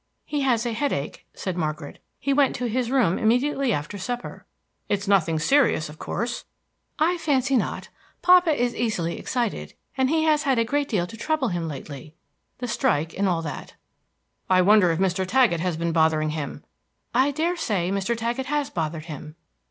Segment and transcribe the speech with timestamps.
[0.25, 1.99] "He has a headache," said Margaret.
[2.19, 4.47] "He went to his room immediately after supper."
[4.89, 6.43] "It is nothing serious, of course."
[6.97, 7.89] "I fancy not;
[8.23, 12.15] papa is easily excited, and he had had a great deal to trouble him lately,
[12.57, 13.75] the strike, and all that."
[14.49, 15.23] "I wonder if Mr.
[15.23, 16.63] Taggett has been bothering him."
[17.13, 18.17] "I dare say Mr.
[18.17, 19.35] Taggett has bothered him."